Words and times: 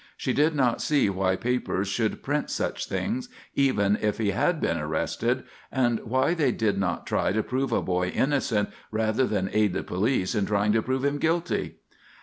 She 0.17 0.33
did 0.33 0.55
not 0.55 0.81
see 0.81 1.11
why 1.11 1.35
papers 1.35 1.87
should 1.87 2.23
print 2.23 2.49
such 2.49 2.87
things, 2.87 3.29
even 3.53 3.99
if 4.01 4.17
he 4.17 4.31
had 4.31 4.59
been 4.59 4.79
arrested, 4.79 5.43
and 5.71 5.99
why 5.99 6.33
they 6.33 6.51
did 6.51 6.79
not 6.79 7.05
try 7.05 7.31
to 7.31 7.43
prove 7.43 7.71
a 7.71 7.83
boy 7.83 8.07
innocent 8.07 8.69
rather 8.89 9.27
than 9.27 9.51
aid 9.53 9.73
the 9.73 9.83
police 9.83 10.33
in 10.33 10.47
trying 10.47 10.71
to 10.71 10.81
prove 10.81 11.05
him 11.05 11.19
guilty. 11.19 11.75